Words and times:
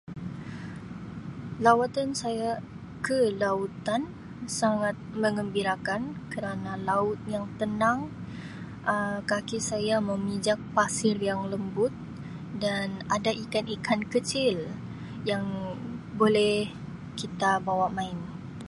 Lawatan 1.65 2.09
saya 2.21 2.49
ke 3.05 3.19
lautan 3.41 4.01
sangat 4.59 4.95
menggembirakan 5.21 6.03
kerana 6.33 6.71
laut 6.87 7.19
yang 7.33 7.45
tenang 7.61 7.99
Um 8.91 9.15
kaki 9.31 9.59
saya 9.69 9.95
memijak 10.09 10.57
pasir 10.75 11.17
yang 11.29 11.41
lembut 11.53 11.93
dan 12.63 12.87
ada 13.15 13.29
ikan-ikan 13.43 14.01
kecil 14.13 14.55
yang 15.29 15.45
boleh 16.21 16.57
kita 17.19 17.51
bawa 17.67 17.85
main. 17.97 18.17